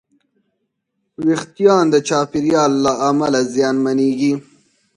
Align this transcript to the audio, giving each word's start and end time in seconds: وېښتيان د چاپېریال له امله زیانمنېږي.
وېښتيان 1.25 1.83
د 1.93 1.95
چاپېریال 2.07 2.71
له 2.85 2.91
امله 3.09 3.39
زیانمنېږي. 3.53 4.33